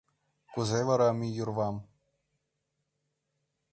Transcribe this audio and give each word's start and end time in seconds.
—Кузе 0.53 0.79
вара 0.87 1.09
мӱйурвам? 1.19 1.75